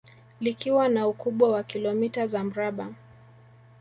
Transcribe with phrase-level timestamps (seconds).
[0.41, 2.93] Likiwa na ukubwa wa kilomita za mraba